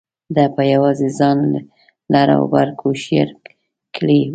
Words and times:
ده 0.35 0.43
په 0.55 0.61
یوازې 0.73 1.07
ځان 1.19 1.39
لر 2.13 2.29
او 2.37 2.43
بر 2.53 2.67
کوشیر 2.81 3.27
کړی 3.95 4.19
و. 4.25 4.29